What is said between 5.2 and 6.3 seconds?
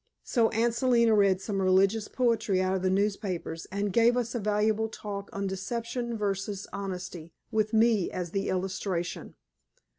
on Deception